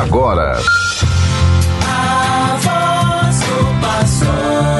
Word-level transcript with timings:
agora. 0.00 0.58
A 1.86 2.56
voz 2.60 3.40
do 3.40 3.80
pastor. 3.80 4.74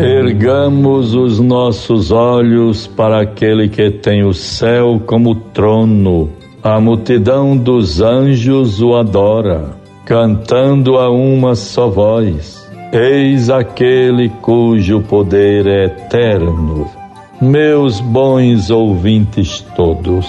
Ergamos 0.00 1.12
os 1.14 1.40
nossos 1.40 2.12
olhos 2.12 2.86
para 2.86 3.20
aquele 3.22 3.68
que 3.68 3.90
tem 3.90 4.22
o 4.22 4.32
céu 4.32 5.02
como 5.04 5.34
trono. 5.34 6.30
A 6.62 6.78
multidão 6.78 7.56
dos 7.56 8.00
anjos 8.00 8.80
o 8.80 8.94
adora 8.94 9.77
cantando 10.08 10.96
a 10.96 11.10
uma 11.10 11.54
só 11.54 11.90
voz: 11.90 12.66
Eis 12.92 13.50
aquele 13.50 14.30
cujo 14.40 15.02
poder 15.02 15.66
é 15.66 15.84
eterno. 15.84 16.88
Meus 17.42 18.00
bons 18.00 18.70
ouvintes 18.70 19.60
todos, 19.76 20.26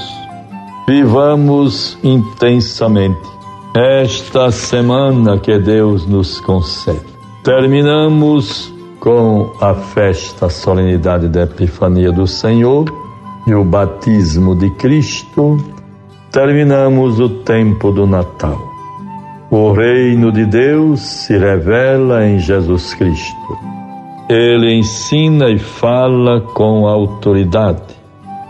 vivamos 0.85 1.97
intensamente 2.03 3.17
esta 3.73 4.51
semana 4.51 5.39
que 5.39 5.57
Deus 5.57 6.05
nos 6.05 6.41
concede. 6.41 6.99
Terminamos 7.43 8.71
com 8.99 9.53
a 9.61 9.73
festa, 9.73 10.48
a 10.48 10.49
solenidade 10.49 11.29
da 11.29 11.43
Epifania 11.43 12.11
do 12.11 12.27
Senhor 12.27 12.85
e 13.48 13.55
o 13.55 13.63
batismo 13.63 14.55
de 14.55 14.70
Cristo. 14.71 15.57
Terminamos 16.31 17.20
o 17.20 17.29
tempo 17.29 17.91
do 17.91 18.05
Natal. 18.05 18.68
O 19.52 19.71
reino 19.71 20.31
de 20.31 20.45
Deus 20.45 20.99
se 20.99 21.35
revela 21.35 22.23
em 22.23 22.38
Jesus 22.38 22.94
Cristo. 22.94 23.57
Ele 24.30 24.76
ensina 24.76 25.49
e 25.49 25.57
fala 25.57 26.40
com 26.54 26.85
autoridade, 26.85 27.96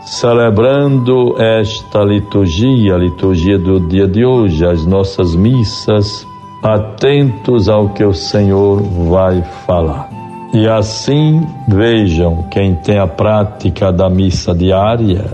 celebrando 0.02 1.42
esta 1.42 2.04
liturgia, 2.04 2.96
a 2.96 2.98
liturgia 2.98 3.58
do 3.58 3.80
dia 3.80 4.10
de 4.10 4.26
hoje, 4.26 4.66
as 4.66 4.86
nossas 4.86 5.34
missas, 5.36 6.28
atentos 6.62 7.70
ao 7.70 7.88
que 7.94 8.04
o 8.04 8.14
Senhor 8.14 8.82
vai 9.10 9.42
falar. 9.66 10.10
E 10.54 10.68
assim 10.68 11.48
vejam 11.66 12.44
quem 12.52 12.76
tem 12.76 13.00
a 13.00 13.08
prática 13.08 13.90
da 13.90 14.10
missa 14.10 14.54
diária, 14.54 15.28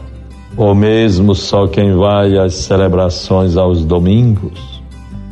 ou 0.56 0.76
mesmo 0.76 1.34
só 1.34 1.66
quem 1.66 1.98
vai 1.98 2.38
às 2.38 2.54
celebrações 2.54 3.58
aos 3.58 3.84
domingos 3.84 4.75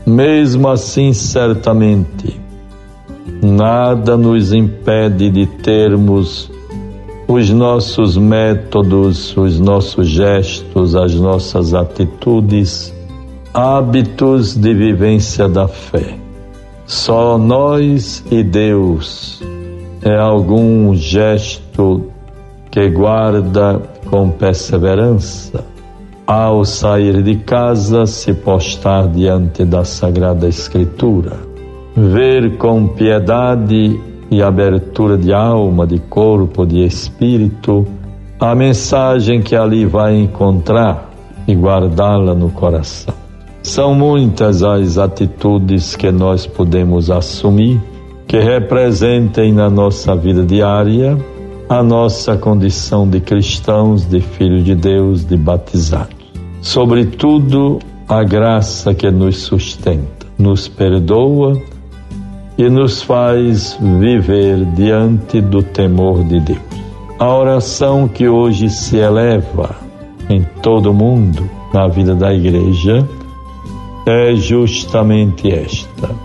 mesmo 0.05 0.67
assim, 0.67 1.13
certamente, 1.13 2.39
nada 3.41 4.17
nos 4.17 4.53
impede 4.53 5.29
de 5.29 5.45
termos 5.45 6.51
os 7.27 7.49
nossos 7.49 8.17
métodos, 8.17 9.35
os 9.37 9.59
nossos 9.59 10.07
gestos, 10.07 10.95
as 10.95 11.15
nossas 11.15 11.73
atitudes, 11.73 12.93
hábitos 13.53 14.55
de 14.55 14.73
vivência 14.73 15.47
da 15.47 15.67
fé. 15.67 16.17
Só 16.85 17.37
nós 17.37 18.23
e 18.29 18.43
Deus 18.43 19.41
é 20.01 20.17
algum 20.17 20.93
gesto 20.93 22.11
que 22.69 22.89
guarda 22.89 23.81
com 24.09 24.29
perseverança 24.29 25.72
ao 26.25 26.63
sair 26.63 27.21
de 27.21 27.35
casa, 27.35 28.05
se 28.05 28.33
postar 28.33 29.07
diante 29.07 29.65
da 29.65 29.83
Sagrada 29.83 30.47
Escritura, 30.47 31.37
ver 31.95 32.57
com 32.57 32.87
piedade 32.87 33.99
e 34.31 34.41
abertura 34.41 35.17
de 35.17 35.33
alma, 35.33 35.85
de 35.85 35.99
corpo, 35.99 36.65
de 36.65 36.85
espírito, 36.85 37.85
a 38.39 38.55
mensagem 38.55 39.41
que 39.41 39.55
ali 39.55 39.85
vai 39.85 40.15
encontrar 40.15 41.11
e 41.47 41.53
guardá-la 41.53 42.33
no 42.33 42.49
coração. 42.49 43.13
São 43.61 43.93
muitas 43.93 44.63
as 44.63 44.97
atitudes 44.97 45.95
que 45.95 46.11
nós 46.11 46.45
podemos 46.45 47.09
assumir 47.09 47.81
que 48.27 48.39
representem 48.39 49.53
na 49.53 49.69
nossa 49.69 50.15
vida 50.15 50.43
diária 50.43 51.17
a 51.69 51.81
nossa 51.81 52.35
condição 52.35 53.07
de 53.07 53.19
cristãos, 53.19 54.05
de 54.05 54.19
filhos 54.19 54.63
de 54.63 54.75
Deus, 54.75 55.25
de 55.25 55.37
batizados. 55.37 56.12
Sobretudo, 56.63 57.79
a 58.07 58.23
graça 58.23 58.93
que 58.93 59.11
nos 59.11 59.37
sustenta, 59.39 60.25
nos 60.39 60.69
perdoa 60.69 61.61
e 62.57 62.69
nos 62.69 63.01
faz 63.01 63.77
viver 63.99 64.63
diante 64.73 65.41
do 65.41 65.61
temor 65.61 66.23
de 66.23 66.39
Deus. 66.39 66.59
A 67.19 67.27
oração 67.35 68.07
que 68.07 68.29
hoje 68.29 68.69
se 68.69 68.95
eleva 68.95 69.75
em 70.29 70.41
todo 70.61 70.91
o 70.91 70.93
mundo, 70.93 71.49
na 71.73 71.89
vida 71.89 72.15
da 72.15 72.33
igreja, 72.33 73.05
é 74.05 74.33
justamente 74.33 75.51
esta. 75.51 76.15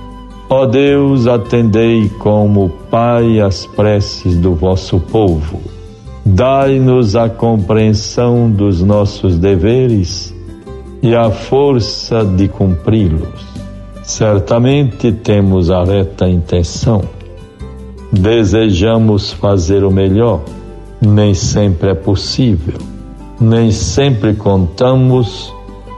Ó 0.49 0.67
Deus, 0.67 1.27
atendei 1.27 2.09
como 2.11 2.71
Pai 2.89 3.41
as 3.41 3.67
preces 3.67 4.37
do 4.37 4.55
vosso 4.55 5.01
povo. 5.01 5.78
Dai-nos 6.31 7.17
a 7.17 7.31
compreensão 7.31 8.51
dos 8.51 8.83
nossos 8.83 9.39
deveres 9.39 10.35
e 11.03 11.15
a 11.15 11.31
força 11.31 12.23
de 12.23 12.49
cumpri-los. 12.49 13.47
Certamente 14.03 15.11
temos 15.11 15.71
a 15.71 15.83
reta 15.83 16.29
intenção. 16.29 17.01
Desejamos 18.13 19.33
fazer 19.33 19.85
o 19.85 19.91
melhor, 19.91 20.43
nem 21.01 21.33
sempre 21.33 21.93
é 21.93 21.95
possível. 21.95 22.77
Nem 23.41 23.71
sempre 23.71 24.35
contamos 24.35 25.51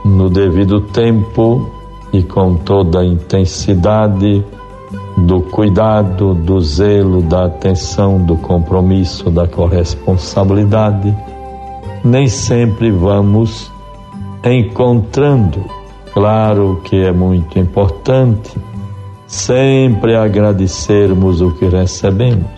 no 0.05 0.29
devido 0.29 0.79
tempo 0.79 1.69
e 2.13 2.23
com 2.23 2.55
toda 2.55 3.01
a 3.01 3.05
intensidade 3.05 4.41
do 5.25 5.41
cuidado, 5.41 6.33
do 6.33 6.59
zelo, 6.61 7.21
da 7.21 7.45
atenção, 7.45 8.17
do 8.19 8.35
compromisso, 8.37 9.29
da 9.29 9.47
corresponsabilidade, 9.47 11.15
nem 12.03 12.27
sempre 12.27 12.91
vamos 12.91 13.71
encontrando. 14.43 15.63
Claro 16.13 16.81
que 16.83 16.97
é 16.97 17.11
muito 17.11 17.57
importante 17.57 18.57
sempre 19.27 20.15
agradecermos 20.15 21.41
o 21.41 21.51
que 21.51 21.65
recebemos, 21.65 22.49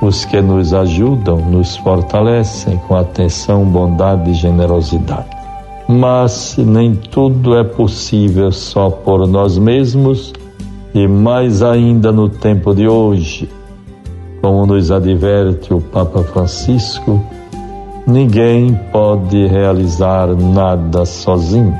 os 0.00 0.24
que 0.24 0.40
nos 0.40 0.72
ajudam, 0.72 1.36
nos 1.36 1.76
fortalecem 1.76 2.78
com 2.86 2.96
atenção, 2.96 3.64
bondade 3.64 4.30
e 4.30 4.34
generosidade 4.34 5.36
mas 5.88 6.56
nem 6.58 6.94
tudo 6.94 7.56
é 7.56 7.62
possível 7.62 8.50
só 8.50 8.90
por 8.90 9.26
nós 9.26 9.56
mesmos 9.56 10.32
e 10.94 11.06
mais 11.06 11.62
ainda 11.62 12.10
no 12.10 12.28
tempo 12.28 12.74
de 12.74 12.88
hoje, 12.88 13.48
como 14.40 14.66
nos 14.66 14.90
adverte 14.90 15.72
o 15.74 15.80
Papa 15.80 16.22
Francisco, 16.22 17.20
ninguém 18.06 18.74
pode 18.92 19.46
realizar 19.46 20.28
nada 20.28 21.04
sozinho, 21.04 21.74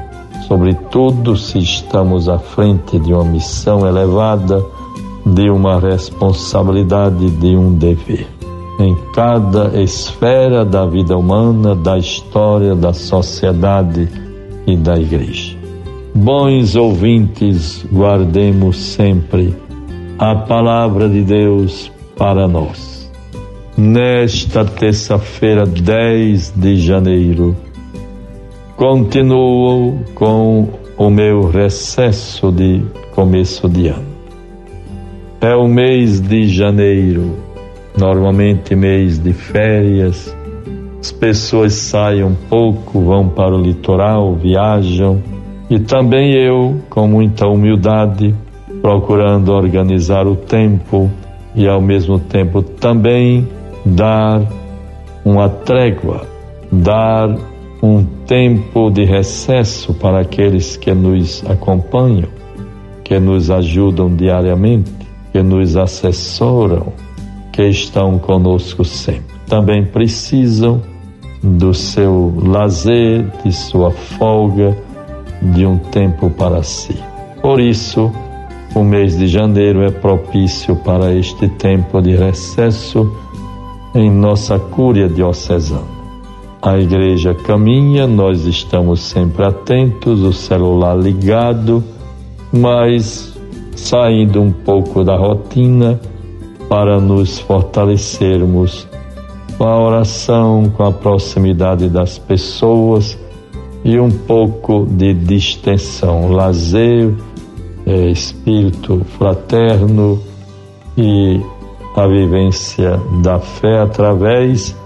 sobretudo 0.48 1.36
se 1.36 1.58
estamos 1.58 2.28
à 2.28 2.38
frente 2.38 2.98
de 2.98 3.12
uma 3.12 3.24
missão 3.24 3.86
elevada, 3.86 4.64
de 5.24 5.50
uma 5.50 5.80
responsabilidade, 5.80 7.30
de 7.30 7.56
um 7.56 7.74
dever 7.74 8.36
em 8.78 8.94
cada 9.14 9.80
esfera 9.80 10.64
da 10.64 10.84
vida 10.84 11.16
humana, 11.16 11.74
da 11.74 11.98
história, 11.98 12.74
da 12.74 12.92
sociedade 12.92 14.08
e 14.66 14.76
da 14.76 14.98
igreja. 14.98 15.55
Bons 16.16 16.74
ouvintes, 16.76 17.84
guardemos 17.92 18.78
sempre 18.78 19.54
a 20.18 20.34
palavra 20.34 21.10
de 21.10 21.22
Deus 21.22 21.92
para 22.16 22.48
nós. 22.48 23.12
Nesta 23.76 24.64
terça-feira, 24.64 25.66
10 25.66 26.54
de 26.56 26.78
janeiro, 26.78 27.54
continuo 28.76 30.00
com 30.14 30.70
o 30.96 31.10
meu 31.10 31.50
recesso 31.50 32.50
de 32.50 32.82
começo 33.14 33.68
de 33.68 33.88
ano. 33.88 34.16
É 35.42 35.54
o 35.54 35.68
mês 35.68 36.18
de 36.18 36.48
janeiro 36.48 37.36
normalmente 37.94 38.74
mês 38.74 39.18
de 39.18 39.34
férias, 39.34 40.34
as 40.98 41.12
pessoas 41.12 41.74
saem 41.74 42.24
um 42.24 42.34
pouco, 42.34 43.00
vão 43.00 43.28
para 43.28 43.54
o 43.54 43.60
litoral, 43.60 44.34
viajam, 44.34 45.35
e 45.68 45.78
também 45.78 46.32
eu, 46.32 46.80
com 46.88 47.08
muita 47.08 47.46
humildade, 47.46 48.34
procurando 48.80 49.52
organizar 49.52 50.26
o 50.26 50.36
tempo 50.36 51.10
e 51.54 51.66
ao 51.66 51.80
mesmo 51.80 52.18
tempo 52.18 52.62
também 52.62 53.48
dar 53.84 54.42
uma 55.24 55.48
trégua, 55.48 56.26
dar 56.70 57.36
um 57.82 58.04
tempo 58.26 58.90
de 58.90 59.04
recesso 59.04 59.92
para 59.94 60.20
aqueles 60.20 60.76
que 60.76 60.92
nos 60.92 61.44
acompanham, 61.48 62.28
que 63.02 63.18
nos 63.18 63.50
ajudam 63.50 64.14
diariamente, 64.14 64.92
que 65.32 65.42
nos 65.42 65.76
assessoram, 65.76 66.92
que 67.52 67.62
estão 67.62 68.18
conosco 68.18 68.84
sempre. 68.84 69.36
Também 69.48 69.84
precisam 69.84 70.80
do 71.42 71.72
seu 71.72 72.32
lazer, 72.36 73.24
de 73.44 73.52
sua 73.52 73.90
folga, 73.90 74.76
de 75.52 75.66
um 75.66 75.78
tempo 75.78 76.30
para 76.30 76.62
si. 76.62 76.96
Por 77.40 77.60
isso, 77.60 78.12
o 78.74 78.82
mês 78.82 79.16
de 79.16 79.26
janeiro 79.26 79.82
é 79.82 79.90
propício 79.90 80.76
para 80.76 81.14
este 81.14 81.48
tempo 81.48 82.00
de 82.00 82.14
recesso 82.14 83.10
em 83.94 84.10
nossa 84.10 84.58
cúria 84.58 85.08
diocesana. 85.08 85.96
A 86.60 86.76
igreja 86.78 87.32
caminha, 87.32 88.06
nós 88.06 88.44
estamos 88.44 89.00
sempre 89.00 89.44
atentos, 89.44 90.20
o 90.20 90.32
celular 90.32 90.96
ligado, 90.98 91.82
mas 92.52 93.34
saindo 93.74 94.42
um 94.42 94.50
pouco 94.50 95.04
da 95.04 95.16
rotina 95.16 96.00
para 96.68 97.00
nos 97.00 97.38
fortalecermos 97.38 98.86
com 99.56 99.64
a 99.64 99.80
oração, 99.80 100.70
com 100.76 100.84
a 100.84 100.92
proximidade 100.92 101.88
das 101.88 102.18
pessoas 102.18 103.18
e 103.86 104.00
um 104.00 104.10
pouco 104.10 104.84
de 104.84 105.14
distensão, 105.14 106.32
lazer, 106.32 107.14
é, 107.86 108.10
espírito 108.10 109.00
fraterno 109.16 110.20
e 110.98 111.40
a 111.94 112.04
vivência 112.08 113.00
da 113.22 113.38
fé 113.38 113.78
através 113.78 114.76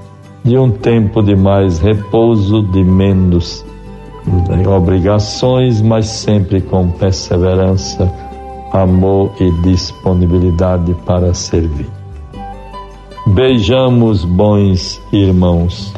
de 0.44 0.58
um 0.58 0.70
tempo 0.70 1.23
de 1.23 1.35
mais 1.35 1.79
repouso, 1.79 2.62
de 2.62 2.85
menos 2.85 3.64
obrigações, 4.69 5.81
mas 5.81 6.06
sempre 6.06 6.61
com 6.61 6.91
perseverança, 6.91 8.12
amor 8.70 9.32
e 9.41 9.50
disponibilidade 9.62 10.94
para 11.06 11.32
servir. 11.32 11.88
Beijamos, 13.29 14.26
bons 14.26 15.00
irmãos. 15.11 15.91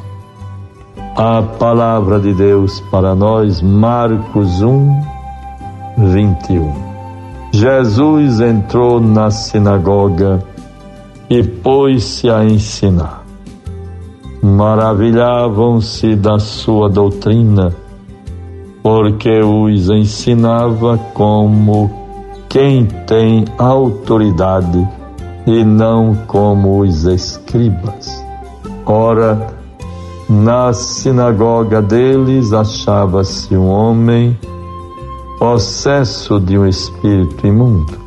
A 1.17 1.43
palavra 1.43 2.19
de 2.19 2.33
Deus 2.33 2.81
para 2.91 3.15
nós, 3.15 3.61
Marcos 3.61 4.63
1, 4.63 5.03
21. 5.99 6.73
Jesus 7.53 8.41
entrou 8.41 8.99
na 8.99 9.31
sinagoga 9.31 10.43
e 11.29 11.43
pôs-se 11.43 12.31
a 12.31 12.43
ensinar. 12.43 13.25
Maravilhavam-se 14.43 16.17
da 16.17 16.39
sua 16.39 16.89
doutrina, 16.89 17.75
porque 18.83 19.39
os 19.41 19.91
ensinava 19.91 20.97
como 21.13 21.91
quem 22.49 22.87
tem 23.07 23.45
autoridade 23.59 24.89
e 25.47 25.63
não 25.63 26.15
como 26.27 26.81
os 26.81 27.05
escribas. 27.05 28.25
Ora, 28.87 29.62
na 30.29 30.73
sinagoga 30.73 31.83
deles 31.83 32.53
achava-se 32.53 33.57
um 33.57 33.69
homem 33.69 34.39
possesso 35.39 36.39
de 36.39 36.57
um 36.57 36.67
espírito 36.67 37.47
imundo, 37.47 37.99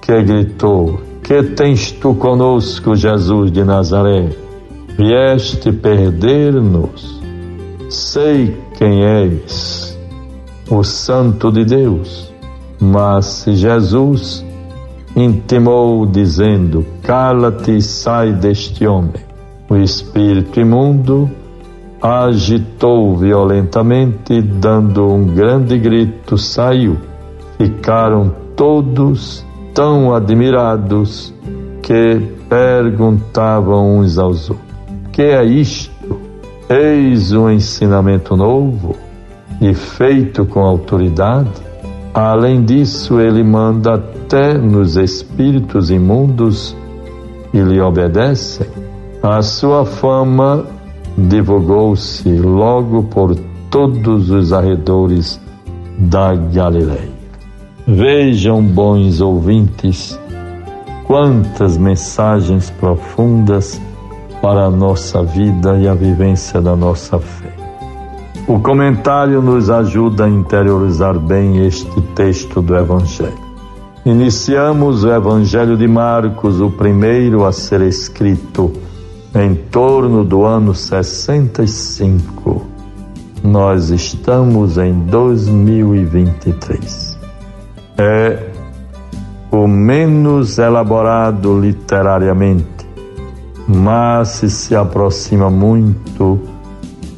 que 0.00 0.22
gritou: 0.22 1.00
Que 1.22 1.42
tens 1.42 1.90
tu 1.90 2.14
conosco, 2.14 2.94
Jesus 2.94 3.50
de 3.50 3.64
Nazaré? 3.64 4.30
Vieste 4.96 5.72
perder-nos? 5.72 7.20
Sei 7.88 8.56
quem 8.78 9.04
és, 9.04 9.98
o 10.70 10.84
Santo 10.84 11.50
de 11.50 11.64
Deus. 11.64 12.32
Mas 12.80 13.44
Jesus 13.48 14.44
intimou, 15.16 16.06
dizendo: 16.06 16.86
Cala-te 17.02 17.76
e 17.76 17.82
sai 17.82 18.32
deste 18.32 18.86
homem. 18.86 19.28
O 19.68 19.76
espírito 19.76 20.60
imundo 20.60 21.30
agitou 22.00 23.16
violentamente, 23.16 24.40
dando 24.40 25.06
um 25.08 25.26
grande 25.26 25.78
grito, 25.78 26.38
saiu. 26.38 26.96
Ficaram 27.58 28.32
todos 28.56 29.44
tão 29.74 30.14
admirados 30.14 31.34
que 31.82 32.20
perguntavam 32.48 33.98
uns 33.98 34.18
aos 34.18 34.48
outros: 34.48 34.66
Que 35.12 35.22
é 35.22 35.44
isto? 35.44 36.18
Eis 36.68 37.32
um 37.32 37.50
ensinamento 37.50 38.36
novo 38.36 38.96
e 39.60 39.74
feito 39.74 40.46
com 40.46 40.60
autoridade? 40.60 41.50
Além 42.14 42.64
disso, 42.64 43.20
ele 43.20 43.42
manda 43.42 43.94
até 43.94 44.54
nos 44.54 44.96
espíritos 44.96 45.90
imundos 45.90 46.76
e 47.52 47.60
lhe 47.60 47.80
obedecem. 47.80 48.66
A 49.22 49.42
sua 49.42 49.84
fama 49.84 50.64
divulgou-se 51.28 52.28
logo 52.30 53.02
por 53.04 53.34
todos 53.70 54.30
os 54.30 54.52
arredores 54.52 55.40
da 55.98 56.34
Galileia. 56.34 57.10
Vejam, 57.86 58.62
bons 58.62 59.20
ouvintes, 59.20 60.18
quantas 61.06 61.76
mensagens 61.76 62.70
profundas 62.70 63.80
para 64.40 64.66
a 64.66 64.70
nossa 64.70 65.22
vida 65.22 65.76
e 65.78 65.88
a 65.88 65.94
vivência 65.94 66.60
da 66.60 66.74
nossa 66.74 67.18
fé. 67.18 67.54
O 68.48 68.58
comentário 68.58 69.42
nos 69.42 69.70
ajuda 69.70 70.24
a 70.24 70.28
interiorizar 70.28 71.18
bem 71.18 71.66
este 71.66 72.00
texto 72.14 72.62
do 72.62 72.76
Evangelho. 72.76 73.50
Iniciamos 74.04 75.04
o 75.04 75.10
Evangelho 75.12 75.76
de 75.76 75.86
Marcos, 75.86 76.60
o 76.60 76.70
primeiro 76.70 77.44
a 77.44 77.52
ser 77.52 77.82
escrito 77.82 78.72
em 79.34 79.54
torno 79.54 80.24
do 80.24 80.44
ano 80.44 80.74
65. 80.74 82.66
Nós 83.42 83.88
estamos 83.90 84.76
em 84.76 84.92
2023. 85.06 87.18
É 87.96 88.50
o 89.50 89.66
menos 89.66 90.58
elaborado 90.58 91.58
literariamente, 91.58 92.86
mas 93.66 94.28
se 94.28 94.76
aproxima 94.76 95.50
muito 95.50 96.38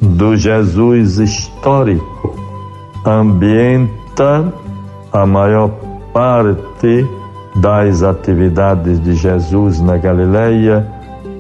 do 0.01 0.37
Jesus 0.37 1.19
histórico. 1.19 2.37
Ambienta 3.05 4.55
a 5.13 5.27
maior 5.27 5.71
parte 6.13 7.05
das 7.57 8.03
atividades 8.03 9.03
de 9.03 9.15
Jesus 9.15 9.81
na 9.81 9.99
Galileia 9.99 10.87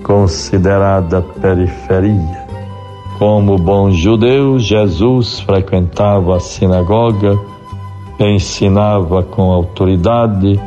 considerada 0.02 1.23
periferia. 1.40 2.42
Como 3.18 3.56
bom 3.56 3.90
judeu, 3.90 4.59
Jesus 4.59 5.40
frequentava 5.40 6.37
a 6.37 6.40
sinagoga, 6.40 7.38
ensinava 8.18 9.23
com 9.23 9.52
autoridade, 9.52 10.61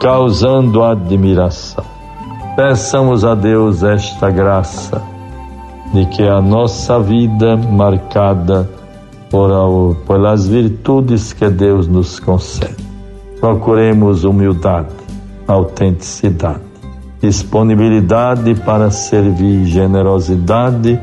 causando 0.00 0.82
admiração. 0.82 1.84
Peçamos 2.56 3.24
a 3.24 3.34
Deus 3.34 3.82
esta 3.82 4.30
graça 4.30 5.02
de 5.92 6.06
que 6.06 6.22
a 6.22 6.40
nossa 6.40 6.98
vida 6.98 7.56
marcada 7.56 8.68
por, 9.30 9.96
pelas 10.06 10.46
virtudes 10.46 11.32
que 11.32 11.48
Deus 11.48 11.86
nos 11.86 12.18
concede. 12.18 12.88
Procuremos 13.40 14.24
humildade, 14.24 14.88
autenticidade 15.46 16.69
disponibilidade 17.20 18.54
para 18.54 18.90
servir, 18.90 19.64
generosidade 19.66 20.98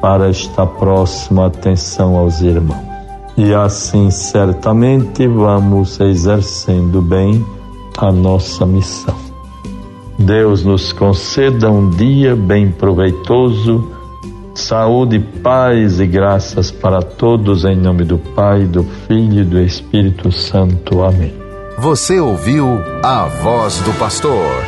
para 0.00 0.30
estar 0.30 0.66
próximo, 0.66 1.42
atenção 1.42 2.16
aos 2.16 2.40
irmãos. 2.40 2.86
E 3.36 3.54
assim 3.54 4.10
certamente 4.10 5.26
vamos 5.26 6.00
exercendo 6.00 7.00
bem 7.00 7.44
a 7.96 8.10
nossa 8.10 8.64
missão. 8.64 9.16
Deus 10.18 10.64
nos 10.64 10.92
conceda 10.92 11.70
um 11.70 11.90
dia 11.90 12.34
bem 12.34 12.70
proveitoso, 12.72 13.92
saúde, 14.54 15.20
paz 15.20 16.00
e 16.00 16.06
graças 16.06 16.72
para 16.72 17.00
todos, 17.00 17.64
em 17.64 17.76
nome 17.76 18.04
do 18.04 18.18
Pai, 18.18 18.64
do 18.64 18.82
Filho 19.06 19.42
e 19.42 19.44
do 19.44 19.60
Espírito 19.60 20.32
Santo. 20.32 21.02
Amém. 21.02 21.32
Você 21.78 22.18
ouviu 22.18 22.66
a 23.04 23.26
voz 23.26 23.80
do 23.82 23.92
pastor 23.92 24.67